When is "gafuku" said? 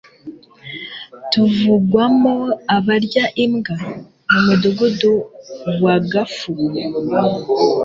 6.11-6.65